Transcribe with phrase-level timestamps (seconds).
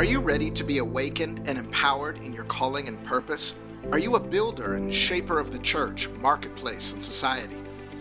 [0.00, 3.56] Are you ready to be awakened and empowered in your calling and purpose?
[3.92, 7.58] Are you a builder and shaper of the church, marketplace, and society?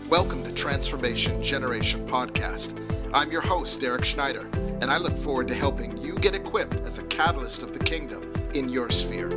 [0.07, 2.79] Welcome to Transformation Generation Podcast.
[3.13, 4.47] I'm your host, Derek Schneider,
[4.79, 8.31] and I look forward to helping you get equipped as a catalyst of the kingdom
[8.53, 9.31] in your sphere.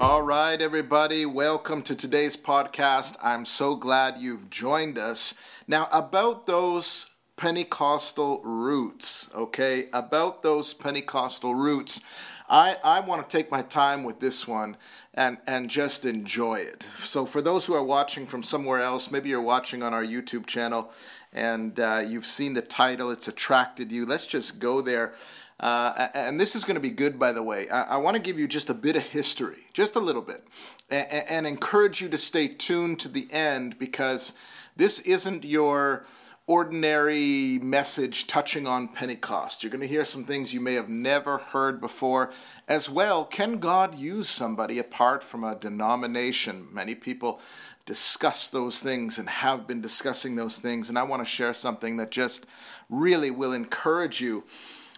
[0.00, 3.14] All right, everybody, welcome to today's podcast.
[3.22, 5.34] I'm so glad you've joined us.
[5.68, 9.88] Now, about those Pentecostal roots, okay?
[9.94, 12.02] About those Pentecostal roots.
[12.50, 14.76] I, I want to take my time with this one
[15.14, 16.84] and, and just enjoy it.
[16.98, 20.44] So, for those who are watching from somewhere else, maybe you're watching on our YouTube
[20.44, 20.92] channel
[21.32, 24.04] and uh, you've seen the title, it's attracted you.
[24.04, 25.14] Let's just go there.
[25.58, 27.70] Uh, and this is going to be good, by the way.
[27.70, 30.46] I, I want to give you just a bit of history, just a little bit,
[30.90, 34.34] and, and encourage you to stay tuned to the end because
[34.76, 36.04] this isn't your
[36.50, 39.62] ordinary message touching on Pentecost.
[39.62, 42.32] You're going to hear some things you may have never heard before.
[42.66, 46.66] As well, can God use somebody apart from a denomination?
[46.72, 47.40] Many people
[47.86, 51.98] discuss those things and have been discussing those things, and I want to share something
[51.98, 52.46] that just
[52.88, 54.42] really will encourage you.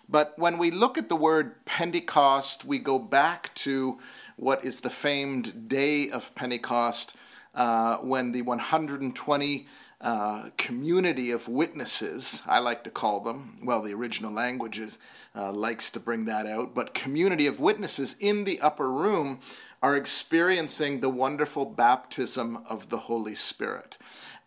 [0.09, 3.99] But when we look at the word Pentecost, we go back to
[4.37, 7.15] what is the famed day of Pentecost
[7.55, 9.67] uh, when the 120
[10.03, 14.99] uh, community of witnesses, I like to call them, well, the original languages
[15.37, 19.39] uh, likes to bring that out, but community of witnesses in the upper room
[19.81, 23.97] are experiencing the wonderful baptism of the Holy Spirit.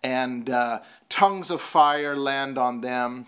[0.03, 3.27] And uh, tongues of fire land on them.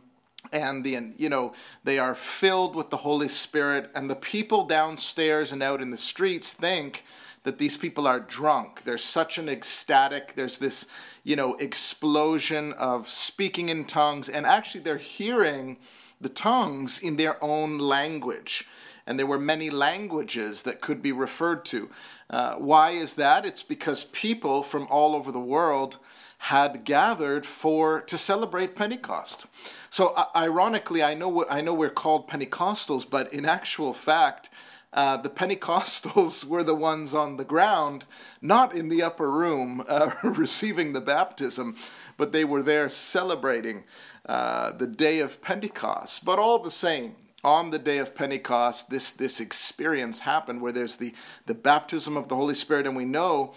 [0.54, 3.92] And the you know they are filled with the holy spirit.
[3.94, 7.04] And the people downstairs and out in the streets think
[7.44, 10.88] that these people are drunk there's such an ecstatic there's this
[11.28, 15.76] you know, explosion of speaking in tongues, and actually they're hearing
[16.22, 18.66] the tongues in their own language.
[19.06, 21.90] And there were many languages that could be referred to.
[22.30, 23.46] Uh, why is that?
[23.46, 25.98] It's because people from all over the world
[26.38, 29.48] had gathered for to celebrate Pentecost.
[29.90, 34.50] So, uh, ironically, I know I know we're called Pentecostals, but in actual fact,
[34.94, 38.06] uh, the Pentecostals were the ones on the ground,
[38.42, 41.76] not in the upper room uh, receiving the baptism,
[42.18, 43.84] but they were there celebrating
[44.26, 46.26] uh, the day of Pentecost.
[46.26, 50.98] But all the same, on the day of Pentecost, this, this experience happened where there's
[50.98, 51.14] the,
[51.46, 53.54] the baptism of the Holy Spirit, and we know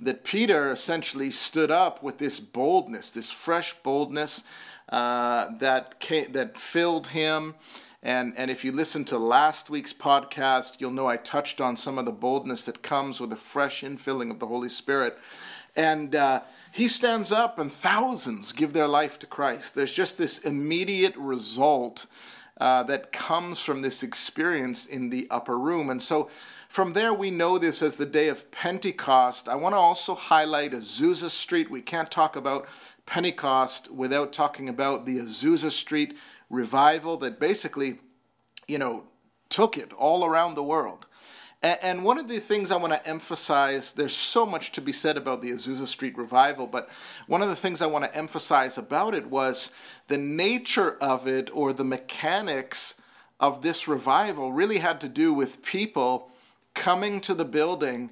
[0.00, 4.44] that Peter essentially stood up with this boldness, this fresh boldness
[4.88, 7.54] uh, that, came, that filled him.
[8.04, 11.96] And, and if you listen to last week's podcast, you'll know I touched on some
[11.96, 15.16] of the boldness that comes with a fresh infilling of the Holy Spirit.
[15.74, 19.74] And uh, he stands up, and thousands give their life to Christ.
[19.74, 22.04] There's just this immediate result
[22.60, 25.88] uh, that comes from this experience in the upper room.
[25.88, 26.28] And so
[26.68, 29.48] from there, we know this as the day of Pentecost.
[29.48, 31.70] I want to also highlight Azusa Street.
[31.70, 32.68] We can't talk about
[33.06, 36.16] Pentecost without talking about the Azusa Street
[36.54, 37.98] revival that basically,
[38.66, 39.04] you know,
[39.48, 41.06] took it all around the world.
[41.62, 45.16] And one of the things I want to emphasize, there's so much to be said
[45.16, 46.90] about the Azusa Street revival, but
[47.26, 49.72] one of the things I want to emphasize about it was
[50.08, 53.00] the nature of it or the mechanics
[53.40, 56.30] of this revival really had to do with people
[56.74, 58.10] coming to the building,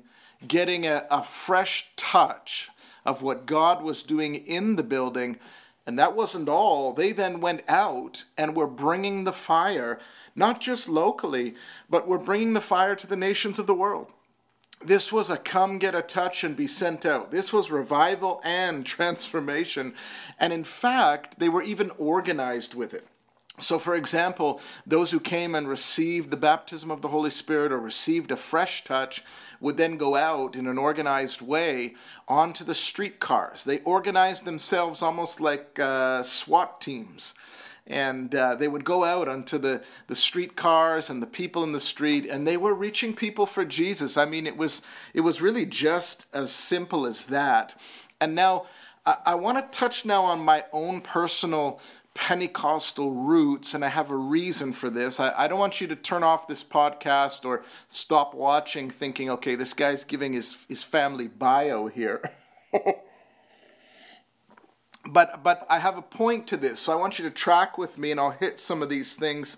[0.48, 2.70] getting a, a fresh touch
[3.04, 5.38] of what God was doing in the building,
[5.87, 6.93] and that wasn't all.
[6.93, 9.98] They then went out and were bringing the fire,
[10.34, 11.54] not just locally,
[11.91, 14.12] but were bringing the fire to the nations of the world.
[14.84, 17.31] This was a come get a touch and be sent out.
[17.31, 19.94] This was revival and transformation.
[20.38, 23.06] And in fact, they were even organized with it.
[23.59, 27.79] So, for example, those who came and received the baptism of the Holy Spirit or
[27.79, 29.23] received a fresh touch
[29.61, 31.95] would then go out in an organized way
[32.27, 33.65] onto the streetcars.
[33.65, 37.35] They organized themselves almost like uh, SWAT teams.
[37.87, 41.81] And uh, they would go out onto the, the streetcars and the people in the
[41.81, 44.16] street, and they were reaching people for Jesus.
[44.16, 44.83] I mean, it was,
[45.15, 47.78] it was really just as simple as that.
[48.21, 48.66] And now,
[49.05, 51.81] I, I want to touch now on my own personal
[52.14, 55.18] Pentecostal roots, and I have a reason for this.
[55.18, 59.54] I, I, don't want you to turn off this podcast or stop watching thinking, okay,
[59.54, 62.20] this guy's giving his, his family bio here.
[65.10, 67.97] but but I have a point to this, so I want you to track with
[67.97, 69.56] me, and I'll hit some of these things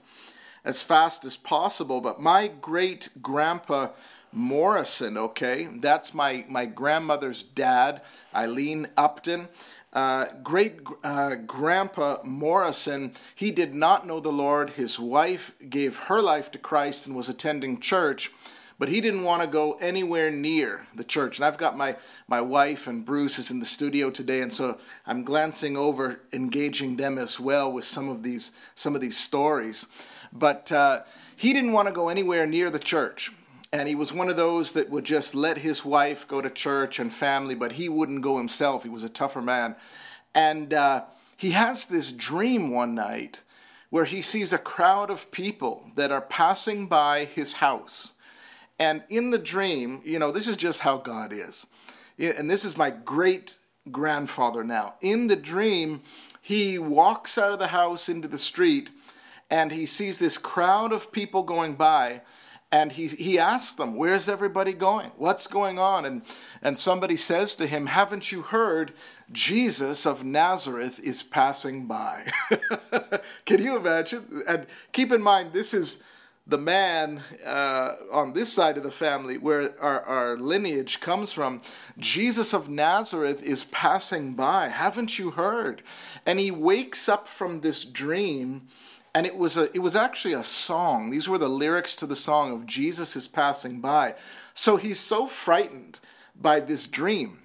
[0.65, 2.01] as fast as possible.
[2.01, 3.89] But my great grandpa
[4.35, 5.69] Morrison, okay?
[5.71, 8.03] That's my, my grandmother's dad,
[8.35, 9.49] Eileen Upton.
[9.95, 14.71] Uh, great uh, grandpa Morrison, he did not know the Lord.
[14.71, 18.33] His wife gave her life to Christ and was attending church,
[18.77, 21.39] but he didn't want to go anywhere near the church.
[21.39, 21.95] And I've got my,
[22.27, 26.97] my wife and Bruce is in the studio today, and so I'm glancing over, engaging
[26.97, 29.87] them as well with some of these some of these stories.
[30.33, 31.03] But uh,
[31.37, 33.31] he didn't want to go anywhere near the church.
[33.75, 37.01] And he was one of those that would just let his wife go to church
[37.01, 38.85] and family, but he wouldn't go himself.
[38.85, 39.75] He was a tougher man.
[40.33, 41.07] And uh,
[41.37, 43.43] he has this dream one night
[43.91, 48.13] where he sees a crowd of people that are passing by his house.
[48.79, 51.67] And in the dream, you know, this is just how God is.
[52.17, 53.59] And this is my great
[53.91, 54.95] grandfather now.
[55.01, 56.03] In the dream,
[56.41, 58.91] he walks out of the house into the street
[59.51, 62.21] and he sees this crowd of people going by
[62.75, 65.13] and he, he asks them, Where's everybody going?
[65.17, 66.05] What's going on?
[66.05, 66.23] And,
[66.61, 68.93] and somebody says to him, Haven't you heard
[69.31, 72.27] Jesus of Nazareth is passing by?
[73.47, 74.43] Can you imagine?
[74.49, 76.03] And keep in mind, this is
[76.49, 81.63] the man uh, on this side of the family where our, our lineage comes from.
[81.99, 84.67] Jesus of Nazareth is passing by.
[84.67, 85.81] Haven't you heard?
[86.27, 88.67] And he wakes up from this dream
[89.15, 91.11] and it was a it was actually a song.
[91.11, 94.15] These were the lyrics to the song of jesus is passing by.
[94.55, 96.01] So he's so frightened
[96.35, 97.39] by this dream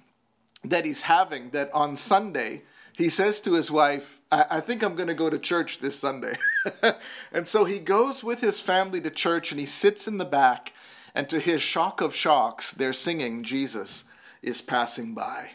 [0.64, 2.62] that he's having that on sunday
[2.96, 5.98] he says to his wife i, I think i'm going to go to church this
[5.98, 6.36] sunday.
[7.32, 10.72] And so he goes with his family to church and he sits in the back
[11.14, 14.04] and to his shock of shocks they're singing jesus
[14.42, 15.50] is passing by.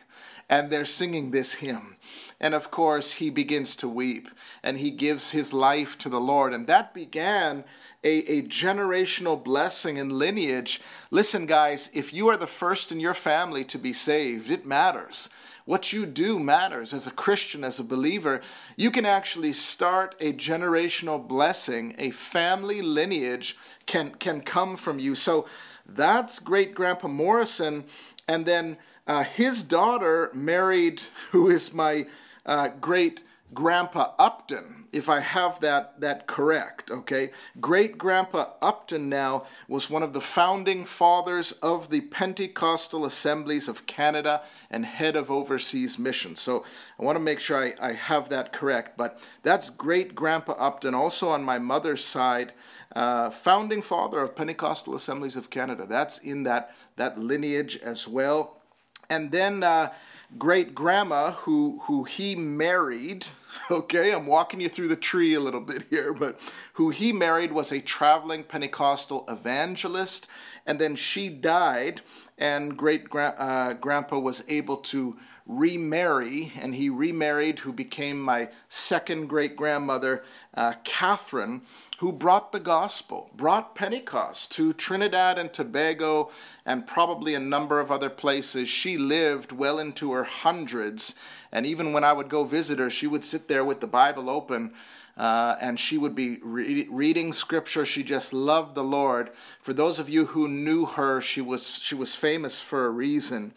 [0.49, 1.97] And they're singing this hymn
[2.39, 4.29] and of course, he begins to weep
[4.61, 6.53] and he gives his life to the Lord.
[6.53, 7.63] And that began
[8.03, 10.81] a, a generational blessing and lineage.
[11.11, 15.29] Listen, guys, if you are the first in your family to be saved, it matters.
[15.65, 18.41] What you do matters as a Christian, as a believer.
[18.75, 23.57] You can actually start a generational blessing, a family lineage
[23.87, 25.15] can, can come from you.
[25.15, 25.47] So
[25.85, 27.85] that's great Grandpa Morrison.
[28.27, 32.07] And then uh, his daughter married, who is my
[32.45, 33.23] uh, great
[33.53, 37.31] grandpa Upton, if I have that, that correct, okay?
[37.59, 43.85] Great grandpa Upton now was one of the founding fathers of the Pentecostal Assemblies of
[43.85, 44.41] Canada
[44.71, 46.39] and head of overseas missions.
[46.39, 46.63] So
[46.99, 48.97] I want to make sure I, I have that correct.
[48.97, 52.53] But that's great grandpa Upton, also on my mother's side,
[52.95, 55.85] uh, founding father of Pentecostal Assemblies of Canada.
[55.85, 58.61] That's in that, that lineage as well.
[59.09, 59.93] And then uh,
[60.37, 63.27] great grandma who who he married
[63.71, 66.37] okay i'm walking you through the tree a little bit here but
[66.75, 70.27] who he married was a traveling pentecostal evangelist.
[70.65, 72.01] And then she died
[72.37, 79.27] and great uh, grandpa was able to remarry and he remarried who became my second
[79.27, 80.23] great grandmother
[80.55, 81.61] uh, catherine
[81.99, 86.31] who brought the gospel, brought Pentecost to Trinidad and Tobago
[86.65, 88.67] and probably a number of other places.
[88.67, 91.15] She lived well into her hundreds.
[91.51, 94.29] And even when I would go visit her, she would sit there with the Bible
[94.29, 94.73] open
[95.17, 97.85] uh, and she would be re- reading scripture.
[97.85, 99.29] She just loved the Lord.
[99.61, 103.53] For those of you who knew her, she was, she was famous for a reason.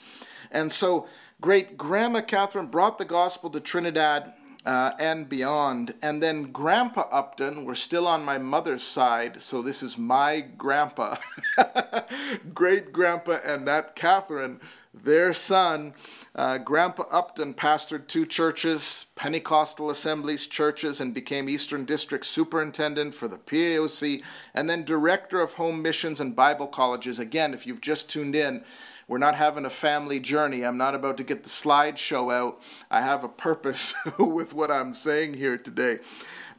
[0.50, 1.06] And so,
[1.40, 4.32] great Grandma Catherine brought the gospel to Trinidad
[4.68, 5.94] uh, and beyond.
[6.02, 11.16] And then Grandpa Upton, we're still on my mother's side, so this is my grandpa,
[12.54, 14.60] great grandpa, and that Catherine,
[14.92, 15.94] their son.
[16.34, 23.26] Uh, grandpa Upton pastored two churches, Pentecostal assemblies, churches, and became Eastern District Superintendent for
[23.26, 24.22] the PAOC,
[24.54, 27.18] and then Director of Home Missions and Bible Colleges.
[27.18, 28.64] Again, if you've just tuned in,
[29.08, 30.64] we're not having a family journey.
[30.64, 32.60] I'm not about to get the slideshow out.
[32.90, 35.98] I have a purpose with what I'm saying here today.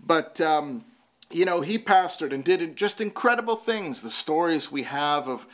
[0.03, 0.83] But, um,
[1.31, 4.01] you know, he pastored and did just incredible things.
[4.01, 5.45] The stories we have of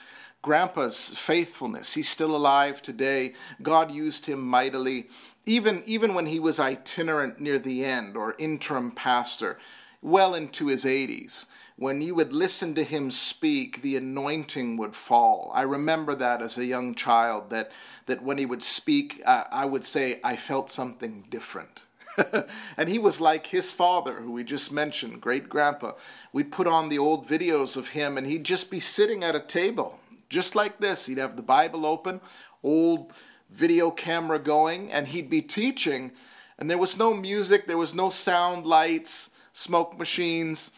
[0.41, 1.95] Grandpa's faithfulness.
[1.95, 3.33] He's still alive today.
[3.61, 5.07] God used him mightily,
[5.45, 9.57] even, even when he was itinerant near the end or interim pastor,
[10.05, 11.45] well into his 80s
[11.77, 15.51] when you would listen to him speak, the anointing would fall.
[15.53, 17.71] I remember that as a young child, that,
[18.05, 21.83] that when he would speak, uh, I would say, I felt something different.
[22.77, 25.93] and he was like his father, who we just mentioned, great grandpa.
[26.31, 29.41] We'd put on the old videos of him, and he'd just be sitting at a
[29.41, 31.07] table, just like this.
[31.07, 32.21] He'd have the Bible open,
[32.63, 33.11] old
[33.49, 36.13] video camera going, and he'd be teaching.
[36.57, 40.71] And there was no music, there was no sound lights, smoke machines.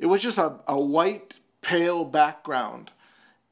[0.00, 2.90] It was just a, a white, pale background.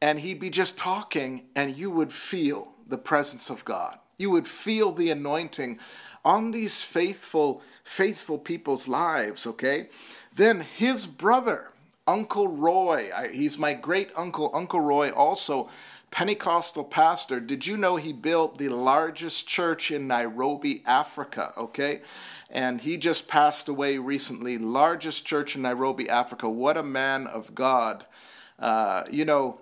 [0.03, 3.99] and he'd be just talking, and you would feel the presence of God.
[4.19, 5.79] You would feel the anointing
[6.25, 9.89] on these faithful, faithful people's lives, okay?
[10.35, 11.71] Then his brother,
[12.07, 15.69] Uncle Roy, I, he's my great uncle, Uncle Roy, also
[16.11, 17.41] Pentecostal pastor.
[17.41, 21.53] Did you know he built the largest church in Nairobi, Africa?
[21.57, 22.01] Okay.
[22.49, 24.57] And he just passed away recently.
[24.57, 26.49] Largest church in Nairobi, Africa.
[26.49, 28.07] What a man of God.
[28.59, 29.61] Uh, you know,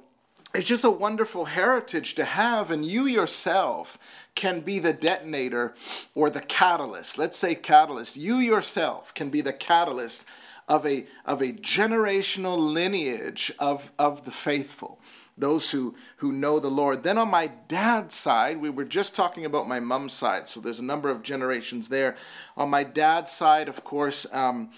[0.55, 3.99] it's just a wonderful heritage to have, and you yourself
[4.37, 5.75] can be the detonator
[6.15, 7.19] or the catalyst.
[7.19, 8.17] Let's say catalyst.
[8.17, 10.25] You yourself can be the catalyst
[10.69, 15.01] of a, of a generational lineage of, of the faithful
[15.37, 17.03] those who, who know the Lord.
[17.03, 20.79] Then on my dad's side, we were just talking about my mom's side, so there's
[20.79, 22.17] a number of generations there.
[22.57, 24.71] On my dad's side, of course, um,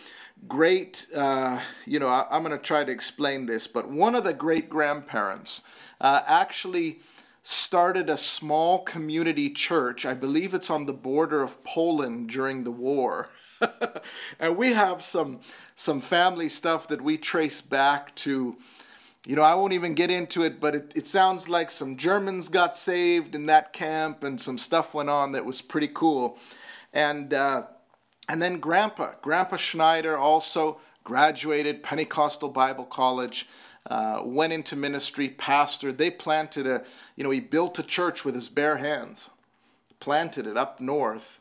[0.48, 4.24] great, uh, you know, I, am going to try to explain this, but one of
[4.24, 5.62] the great grandparents
[6.00, 7.00] uh, actually
[7.42, 10.04] started a small community church.
[10.04, 13.28] I believe it's on the border of Poland during the war.
[14.38, 15.40] and we have some
[15.74, 18.56] some family stuff that we trace back to
[19.26, 22.48] you know, I won't even get into it, but it, it sounds like some Germans
[22.48, 26.38] got saved in that camp and some stuff went on that was pretty cool.
[26.92, 27.64] And, uh,
[28.28, 33.48] and then Grandpa, Grandpa Schneider also graduated Pentecostal Bible College,
[33.90, 35.96] uh, went into ministry, pastored.
[35.96, 36.84] They planted a,
[37.16, 39.30] you know, he built a church with his bare hands,
[39.98, 41.40] planted it up north.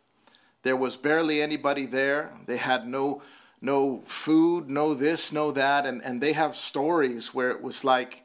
[0.66, 2.32] There was barely anybody there.
[2.48, 3.22] They had no
[3.62, 8.24] no food, no this, no that, and, and they have stories where it was like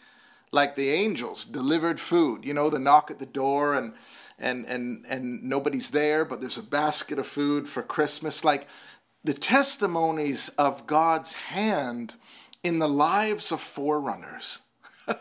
[0.50, 3.92] like the angels delivered food, you know, the knock at the door and
[4.38, 8.42] and and and nobody's there, but there's a basket of food for Christmas.
[8.42, 8.66] Like
[9.23, 12.14] the testimonies of God's hand
[12.62, 14.61] in the lives of forerunners.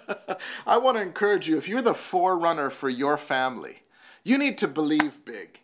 [0.65, 3.83] I want to encourage you if you're the forerunner for your family,
[4.23, 5.59] you need to believe big.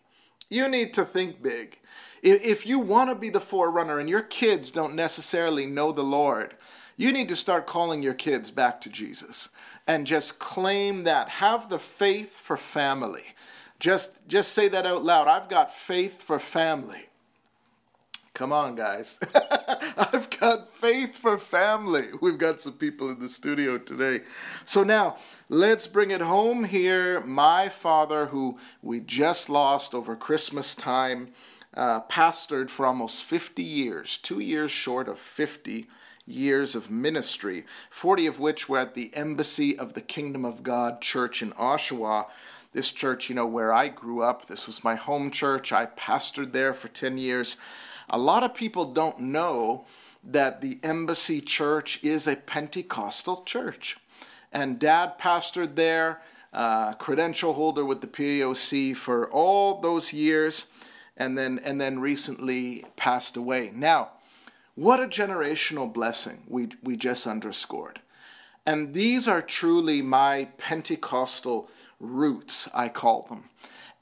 [0.49, 1.79] You need to think big.
[2.21, 6.55] If you want to be the forerunner and your kids don't necessarily know the Lord,
[6.97, 9.49] you need to start calling your kids back to Jesus
[9.87, 11.29] and just claim that.
[11.29, 13.23] Have the faith for family.
[13.79, 15.27] Just just say that out loud.
[15.27, 17.04] I've got faith for family.
[18.36, 19.18] Come on, guys.
[19.98, 22.08] I've got faith for family.
[22.22, 24.25] We've got some people in the studio today.
[24.65, 25.15] So now,
[25.48, 27.22] let's bring it home here.
[27.22, 31.32] My father, who we just lost over Christmas time,
[31.75, 35.88] uh, pastored for almost 50 years, two years short of 50
[36.27, 41.00] years of ministry, 40 of which were at the Embassy of the Kingdom of God
[41.00, 42.25] Church in Oshawa.
[42.74, 45.72] This church, you know, where I grew up, this was my home church.
[45.72, 47.56] I pastored there for 10 years.
[48.09, 49.85] A lot of people don't know
[50.24, 53.97] that the Embassy Church is a Pentecostal church.
[54.51, 56.21] And dad pastored there,
[56.53, 60.67] uh, credential holder with the PAOC for all those years
[61.17, 63.71] and then and then recently passed away.
[63.74, 64.12] Now,
[64.75, 68.01] what a generational blessing we we just underscored.
[68.65, 71.69] And these are truly my Pentecostal
[72.00, 73.50] roots, I call them.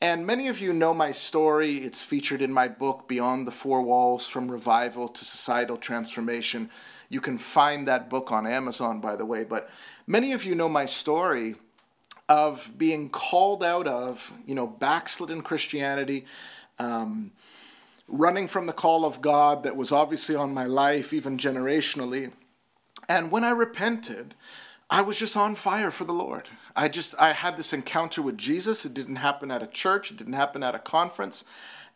[0.01, 1.77] And many of you know my story.
[1.77, 6.69] It's featured in my book, Beyond the Four Walls From Revival to Societal Transformation.
[7.09, 9.43] You can find that book on Amazon, by the way.
[9.43, 9.69] But
[10.05, 11.55] many of you know my story
[12.27, 16.25] of being called out of, you know, backslidden Christianity
[16.79, 17.31] um,
[18.07, 22.31] running from the call of God that was obviously on my life, even generationally.
[23.09, 24.35] And when I repented,
[24.89, 26.49] I was just on fire for the Lord.
[26.75, 28.85] I just I had this encounter with Jesus.
[28.85, 30.11] It didn't happen at a church.
[30.11, 31.45] It didn't happen at a conference.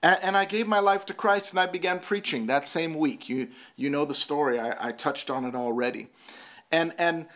[0.01, 3.29] And, and I gave my life to Christ and I began preaching that same week.
[3.29, 4.59] You you know the story.
[4.59, 6.07] I, I touched on it already.
[6.71, 7.27] And and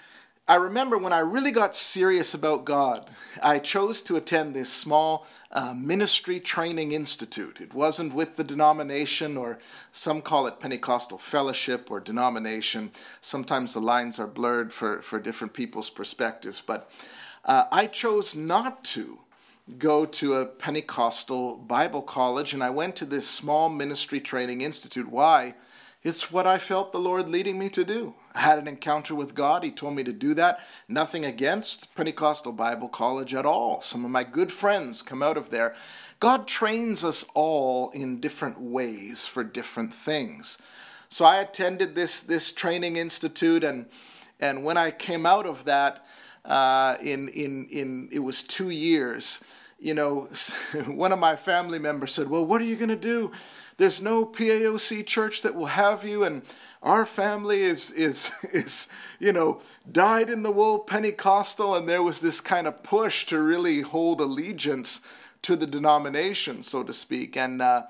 [0.51, 3.09] I remember when I really got serious about God,
[3.41, 7.61] I chose to attend this small uh, ministry training institute.
[7.61, 9.59] It wasn't with the denomination, or
[9.93, 12.91] some call it Pentecostal fellowship or denomination.
[13.21, 16.91] Sometimes the lines are blurred for, for different people's perspectives, but
[17.45, 19.19] uh, I chose not to
[19.77, 25.07] go to a Pentecostal Bible college, and I went to this small ministry training institute.
[25.07, 25.55] Why?
[26.03, 28.15] It's what I felt the Lord leading me to do.
[28.33, 29.63] I had an encounter with God.
[29.63, 30.59] He told me to do that.
[30.87, 33.81] Nothing against Pentecostal Bible College at all.
[33.81, 35.75] Some of my good friends come out of there.
[36.19, 40.57] God trains us all in different ways for different things.
[41.07, 43.85] So I attended this, this training institute, and,
[44.39, 46.05] and when I came out of that,
[46.45, 49.43] uh, in, in, in, it was two years,
[49.77, 50.29] you know,
[50.87, 53.31] one of my family members said, Well, what are you going to do?
[53.81, 56.43] There's no PAOC church that will have you and
[56.83, 59.59] our family is is is you know
[59.91, 64.21] dyed in the wool Pentecostal and there was this kind of push to really hold
[64.21, 65.01] allegiance
[65.41, 67.35] to the denomination so to speak.
[67.35, 67.87] And uh,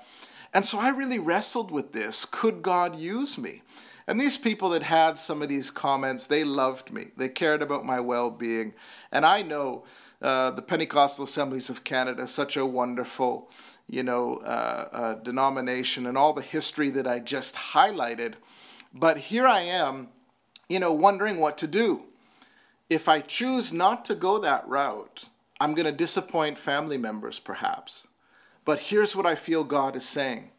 [0.54, 2.24] and so I really wrestled with this.
[2.24, 3.60] Could God use me?
[4.06, 7.08] And these people that had some of these comments they loved me.
[7.18, 8.72] They cared about my well-being.
[9.10, 9.84] And I know
[10.22, 13.50] uh, the Pentecostal Assemblies of Canada such a wonderful
[13.88, 18.34] you know uh, uh denomination and all the history that I just highlighted
[18.94, 20.08] but here I am,
[20.68, 22.04] you know, wondering what to do.
[22.90, 25.26] If I choose not to go that route,
[25.58, 28.06] I'm going to disappoint family members perhaps.
[28.64, 30.50] But here's what I feel God is saying.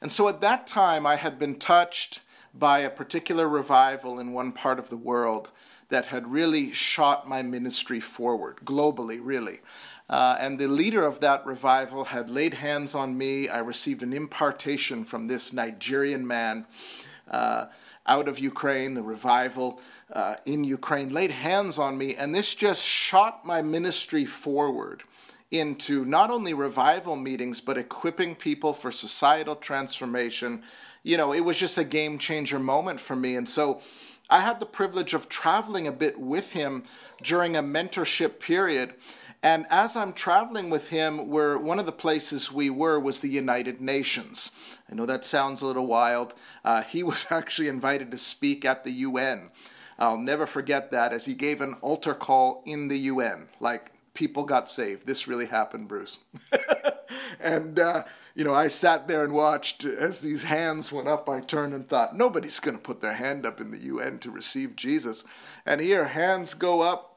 [0.00, 2.22] And so at that time, I had been touched
[2.52, 5.50] by a particular revival in one part of the world
[5.88, 9.60] that had really shot my ministry forward, globally, really.
[10.10, 13.48] Uh, and the leader of that revival had laid hands on me.
[13.48, 16.66] I received an impartation from this Nigerian man
[17.30, 17.66] uh,
[18.06, 19.80] out of Ukraine, the revival
[20.12, 25.02] uh, in Ukraine, laid hands on me, and this just shot my ministry forward
[25.50, 30.62] into not only revival meetings, but equipping people for societal transformation.
[31.02, 33.36] You know, it was just a game changer moment for me.
[33.36, 33.80] And so
[34.30, 36.84] I had the privilege of traveling a bit with him
[37.22, 38.94] during a mentorship period.
[39.42, 43.30] And as I'm traveling with him, where one of the places we were was the
[43.30, 44.50] United Nations.
[44.90, 46.34] I know that sounds a little wild.
[46.64, 49.50] Uh, he was actually invited to speak at the UN.
[49.98, 53.48] I'll never forget that as he gave an altar call in the UN.
[53.60, 55.06] Like, people got saved.
[55.06, 56.18] This really happened, Bruce.
[57.40, 58.02] and, uh,
[58.34, 61.28] you know, I sat there and watched as these hands went up.
[61.28, 64.32] I turned and thought, nobody's going to put their hand up in the UN to
[64.32, 65.24] receive Jesus.
[65.64, 67.16] And here, hands go up,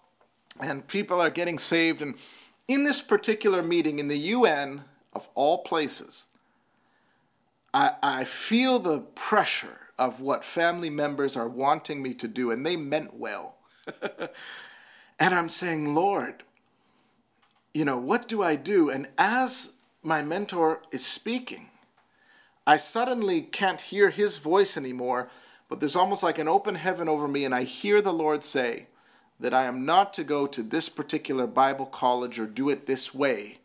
[0.59, 2.03] and people are getting saved.
[2.03, 2.13] And
[2.67, 6.27] in this particular meeting in the UN, of all places,
[7.73, 12.63] I, I feel the pressure of what family members are wanting me to do, and
[12.63, 13.55] they meant well.
[15.19, 16.43] and I'm saying, Lord,
[17.73, 18.89] you know, what do I do?
[18.89, 19.73] And as
[20.03, 21.67] my mentor is speaking,
[22.65, 25.29] I suddenly can't hear his voice anymore,
[25.69, 28.87] but there's almost like an open heaven over me, and I hear the Lord say
[29.39, 33.13] that I am not to go to this particular Bible college or do it this
[33.13, 33.57] way,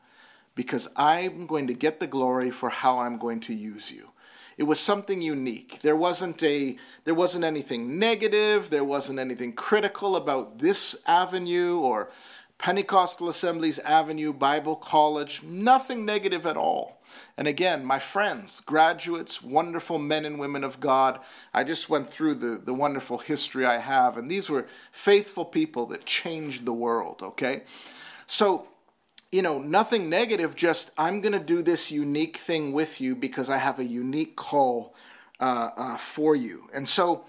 [0.54, 4.10] because I'm going to get the glory for how I'm going to use you.
[4.56, 5.80] It was something unique.
[5.82, 12.08] There wasn't a there wasn't anything negative, there wasn't anything critical about this avenue or
[12.58, 17.00] Pentecostal Assemblies Avenue Bible College, nothing negative at all.
[17.36, 21.20] And again, my friends, graduates, wonderful men and women of God,
[21.54, 25.86] I just went through the, the wonderful history I have, and these were faithful people
[25.86, 27.62] that changed the world, okay?
[28.26, 28.68] So
[29.32, 33.50] you know, nothing negative, just I'm going to do this unique thing with you because
[33.50, 34.94] I have a unique call
[35.40, 36.68] uh, uh, for you.
[36.72, 37.24] And so,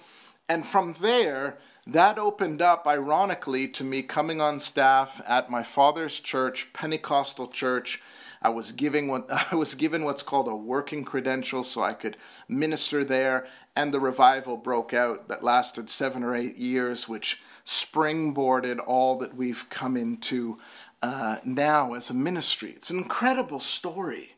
[0.48, 1.58] and from there,
[1.88, 8.02] that opened up, ironically, to me coming on staff at my father's church, Pentecostal church.
[8.42, 12.18] I was giving what I was given what's called a working credential, so I could
[12.48, 13.48] minister there.
[13.76, 19.36] And the revival broke out that lasted seven or eight years, which springboarded all that
[19.36, 20.58] we've come into
[21.02, 22.72] uh, now as a ministry.
[22.72, 24.32] It's an incredible story.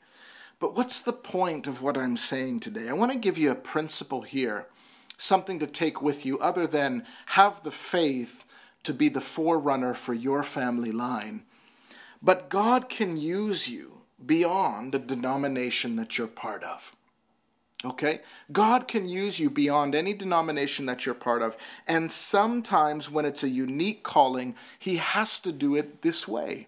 [0.60, 2.90] But what's the point of what I'm saying today?
[2.90, 4.68] I want to give you a principle here,
[5.20, 8.46] something to take with you other than have the faith
[8.84, 11.44] to be the forerunner for your family line.
[12.22, 16.96] But God can use you beyond the denomination that you're part of.
[17.84, 18.22] Okay?
[18.52, 21.56] God can use you beyond any denomination that you're part of.
[21.88, 26.68] And sometimes when it's a unique calling, He has to do it this way.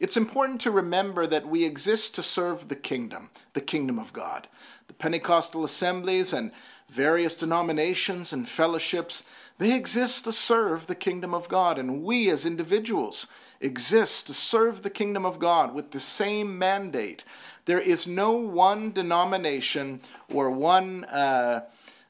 [0.00, 4.48] It's important to remember that we exist to serve the kingdom, the kingdom of God.
[4.86, 6.52] The Pentecostal assemblies and
[6.94, 9.24] various denominations and fellowships,
[9.58, 11.78] they exist to serve the kingdom of God.
[11.78, 13.26] And we as individuals
[13.60, 17.24] exist to serve the kingdom of God with the same mandate
[17.64, 20.00] there is no one denomination
[20.32, 21.64] or one uh,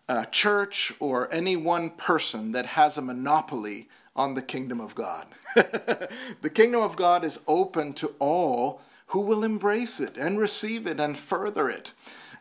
[0.09, 5.27] uh, church or any one person that has a monopoly on the kingdom of God.
[5.55, 10.99] the kingdom of God is open to all who will embrace it and receive it
[10.99, 11.93] and further it.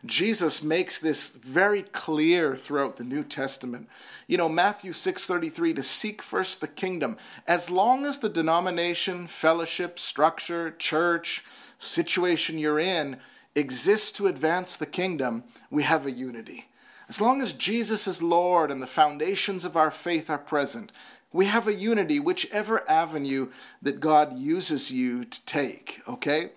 [0.06, 3.88] Jesus makes this very clear throughout the New Testament.
[4.26, 7.16] You know, Matthew 6:33 to seek first the kingdom.
[7.46, 11.44] As long as the denomination, fellowship, structure, church,
[11.78, 13.18] situation you're in
[13.54, 16.68] exists to advance the kingdom, we have a unity.
[17.08, 20.90] As long as Jesus is Lord and the foundations of our faith are present,
[21.32, 23.50] we have a unity, whichever avenue
[23.82, 26.50] that God uses you to take, okay?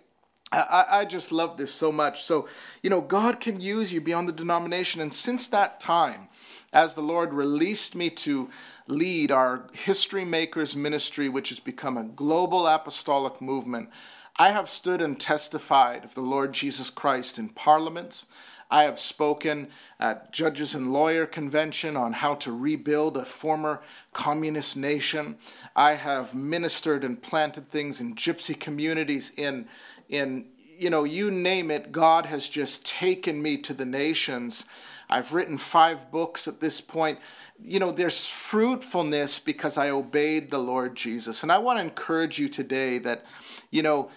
[0.52, 2.24] I, I just love this so much.
[2.24, 2.48] So,
[2.82, 5.02] you know, God can use you beyond the denomination.
[5.02, 6.30] And since that time,
[6.72, 8.50] as the Lord released me to
[8.88, 13.90] lead our History Makers ministry, which has become a global apostolic movement,
[14.38, 18.28] I have stood and testified of the Lord Jesus Christ in parliaments.
[18.70, 23.82] I have spoken at Judges and Lawyer Convention on how to rebuild a former
[24.12, 25.38] communist nation.
[25.76, 29.68] I have ministered and planted things in gypsy communities in
[30.10, 30.46] in
[30.78, 34.66] you know, you name it, God has just taken me to the nations.
[35.10, 37.20] I've written five books at this point.
[37.62, 41.42] You know, there's fruitfulness because I obeyed the Lord Jesus.
[41.42, 43.26] And I want to encourage you today that,
[43.72, 44.12] you know,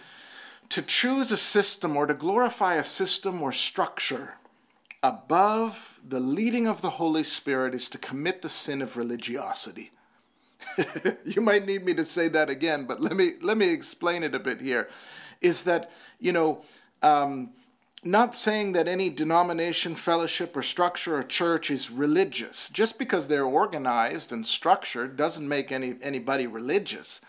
[0.69, 4.35] to choose a system or to glorify a system or structure
[5.03, 9.93] above the leading of the Holy Spirit is to commit the sin of religiosity.
[11.25, 14.35] you might need me to say that again, but let me let me explain it
[14.35, 14.89] a bit here
[15.41, 16.63] is that, you know,
[17.03, 17.51] um,
[18.03, 22.71] not saying that any denomination, fellowship, or structure or church is religious.
[22.71, 27.21] Just because they're organized and structured doesn't make any, anybody religious.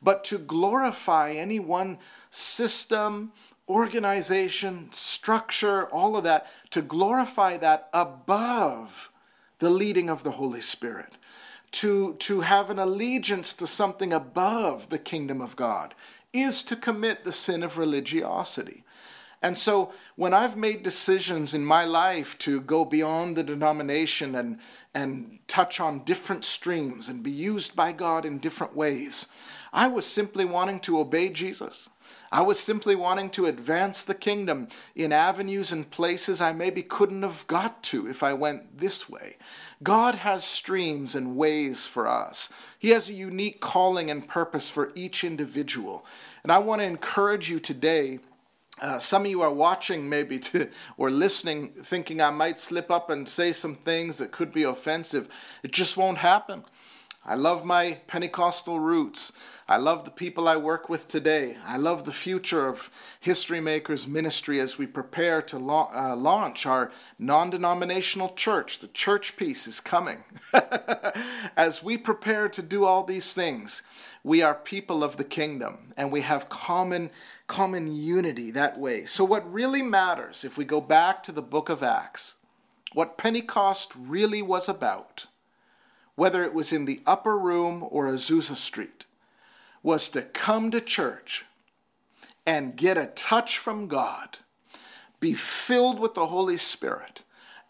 [0.00, 1.98] But to glorify any one
[2.30, 3.32] system,
[3.68, 9.10] organization, structure, all of that, to glorify that above
[9.58, 11.16] the leading of the Holy Spirit.
[11.72, 15.94] To, to have an allegiance to something above the kingdom of God
[16.32, 18.84] is to commit the sin of religiosity.
[19.42, 24.58] And so when I've made decisions in my life to go beyond the denomination and,
[24.94, 29.26] and touch on different streams and be used by God in different ways,
[29.72, 31.88] I was simply wanting to obey Jesus.
[32.32, 37.22] I was simply wanting to advance the kingdom in avenues and places I maybe couldn't
[37.22, 39.36] have got to if I went this way.
[39.82, 42.50] God has streams and ways for us.
[42.78, 46.04] He has a unique calling and purpose for each individual.
[46.42, 48.20] And I want to encourage you today.
[48.80, 53.10] Uh, some of you are watching maybe to, or listening thinking I might slip up
[53.10, 55.28] and say some things that could be offensive.
[55.62, 56.64] It just won't happen.
[57.24, 59.32] I love my Pentecostal roots.
[59.70, 61.56] I love the people I work with today.
[61.64, 66.66] I love the future of History Makers ministry as we prepare to la- uh, launch
[66.66, 68.80] our non denominational church.
[68.80, 70.24] The church piece is coming.
[71.56, 73.82] as we prepare to do all these things,
[74.24, 77.12] we are people of the kingdom and we have common
[77.46, 79.04] common unity that way.
[79.04, 82.38] So what really matters if we go back to the book of Acts,
[82.92, 85.26] what Pentecost really was about
[86.16, 89.06] whether it was in the upper room or Azusa Street,
[89.82, 91.46] was to come to church
[92.46, 94.38] and get a touch from God,
[95.20, 97.22] be filled with the Holy Spirit,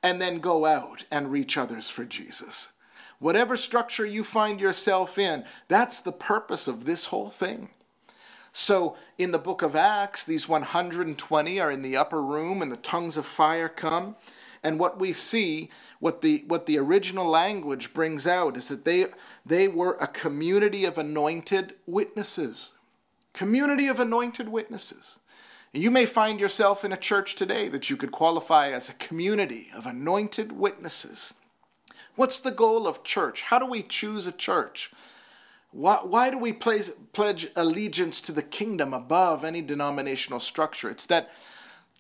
[0.03, 2.73] and then go out and reach others for Jesus.
[3.19, 7.69] Whatever structure you find yourself in, that's the purpose of this whole thing.
[8.53, 12.77] So, in the book of Acts, these 120 are in the upper room, and the
[12.79, 14.17] tongues of fire come.
[14.63, 15.71] And what we see,
[16.01, 19.07] what the what the original language brings out is that they
[19.45, 22.73] they were a community of anointed witnesses.
[23.33, 25.21] Community of anointed witnesses.
[25.73, 29.71] You may find yourself in a church today that you could qualify as a community
[29.75, 31.35] of anointed witnesses.
[32.17, 33.43] What's the goal of church?
[33.43, 34.91] How do we choose a church?
[35.71, 40.91] Why, why do we place, pledge allegiance to the kingdom above any denominational structure?
[40.91, 41.31] It's that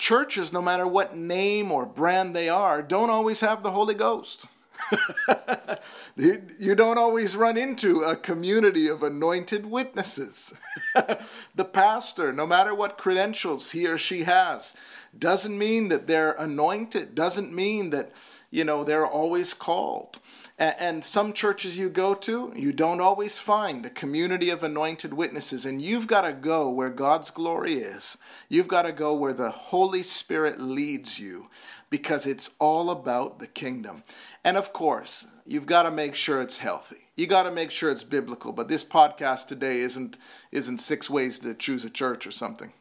[0.00, 4.46] churches, no matter what name or brand they are, don't always have the Holy Ghost.
[6.16, 10.54] you don't always run into a community of anointed witnesses.
[11.54, 14.74] the pastor, no matter what credentials he or she has,
[15.16, 18.10] doesn't mean that they're anointed, doesn't mean that,
[18.50, 20.18] you know, they're always called.
[20.61, 25.64] And some churches you go to, you don't always find a community of anointed witnesses.
[25.64, 28.18] And you've got to go where God's glory is.
[28.51, 31.46] You've got to go where the Holy Spirit leads you
[31.88, 34.03] because it's all about the kingdom.
[34.44, 37.09] And of course, you've got to make sure it's healthy.
[37.20, 38.50] You got to make sure it's biblical.
[38.50, 40.16] But this podcast today isn't
[40.52, 42.72] isn't six ways to choose a church or something.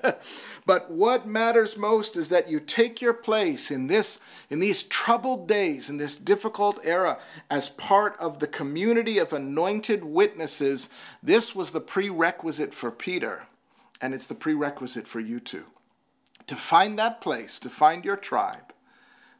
[0.64, 5.46] but what matters most is that you take your place in this in these troubled
[5.46, 7.18] days in this difficult era
[7.50, 10.88] as part of the community of anointed witnesses.
[11.22, 13.42] This was the prerequisite for Peter,
[14.00, 15.66] and it's the prerequisite for you too.
[16.46, 18.72] To find that place, to find your tribe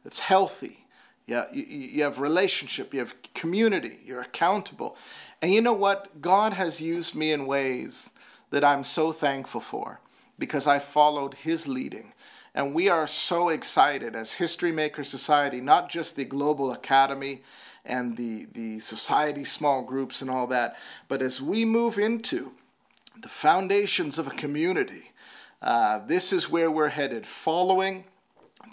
[0.03, 0.84] that's healthy
[1.27, 4.95] yeah, you, you have relationship, you have community, you're accountable.
[5.41, 6.21] And you know what?
[6.21, 8.11] God has used me in ways
[8.51, 9.99] that I'm so thankful for
[10.37, 12.13] because I followed His leading.
[12.53, 17.41] And we are so excited as History Maker Society, not just the Global Academy
[17.83, 22.51] and the, the society small groups and all that, but as we move into
[23.21, 25.11] the foundations of a community
[25.61, 28.03] Uh, this is where we're headed, following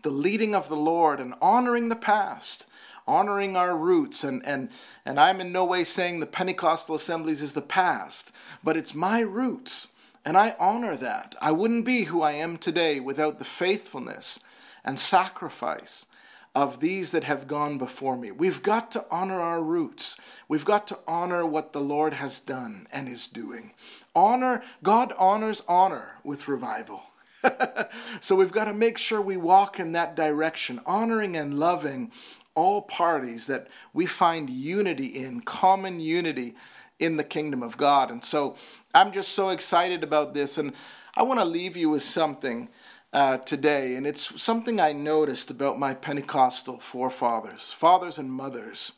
[0.02, 2.66] the leading of the Lord and honoring the past
[3.06, 4.68] honoring our roots and and
[5.04, 8.30] and I'm in no way saying the Pentecostal assemblies is the past
[8.62, 9.88] but it's my roots
[10.24, 14.38] and I honor that I wouldn't be who I am today without the faithfulness
[14.84, 16.06] and sacrifice
[16.54, 18.30] of these that have gone before me.
[18.30, 20.18] We've got to honor our roots.
[20.48, 23.72] We've got to honor what the Lord has done and is doing.
[24.14, 27.04] Honor, God honors honor with revival.
[28.20, 32.12] so we've got to make sure we walk in that direction, honoring and loving
[32.54, 36.54] all parties that we find unity in, common unity
[36.98, 38.10] in the kingdom of God.
[38.10, 38.56] And so
[38.94, 40.58] I'm just so excited about this.
[40.58, 40.72] And
[41.16, 42.68] I want to leave you with something
[43.12, 48.92] uh, today, and it's something I noticed about my Pentecostal forefathers, fathers and mothers,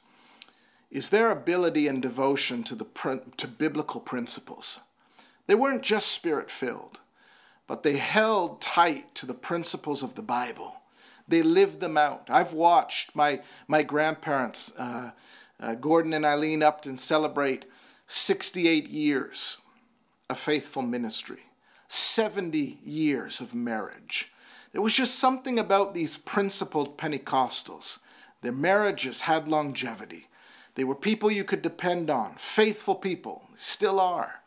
[0.91, 2.87] is their ability and devotion to the
[3.37, 4.81] to biblical principles.
[5.49, 7.01] They weren't just spirit filled,
[7.67, 10.77] but they held tight to the principles of the Bible.
[11.27, 12.29] They lived them out.
[12.29, 15.11] I've watched my my grandparents, uh,
[15.61, 17.65] uh, Gordon and Eileen Upton, celebrate
[18.07, 19.59] 68 years
[20.29, 21.41] of faithful ministry.
[21.89, 24.33] 70 years of marriage.
[24.73, 28.01] There was just something about these principled Pentecostals.
[28.43, 30.27] Their marriages had longevity.
[30.75, 34.41] They were people you could depend on, faithful people, still are.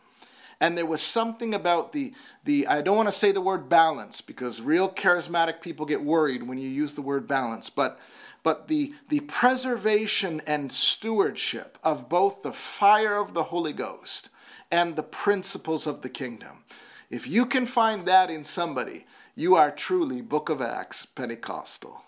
[0.60, 4.22] And there was something about the, the I don't want to say the word balance
[4.22, 8.00] because real charismatic people get worried when you use the word balance, but,
[8.42, 14.30] but the, the preservation and stewardship of both the fire of the Holy Ghost
[14.72, 16.64] and the principles of the kingdom.
[17.10, 22.02] If you can find that in somebody, you are truly Book of Acts Pentecostal.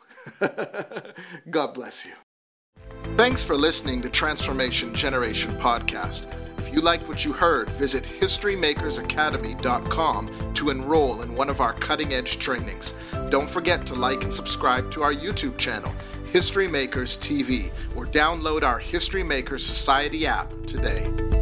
[1.49, 2.13] God bless you.
[3.15, 6.27] Thanks for listening to Transformation Generation Podcast.
[6.69, 12.13] If you liked what you heard, visit HistoryMakersAcademy.com to enroll in one of our cutting
[12.13, 12.93] edge trainings.
[13.32, 15.91] Don't forget to like and subscribe to our YouTube channel,
[16.32, 21.38] History Makers TV, or download our History Makers Society app today.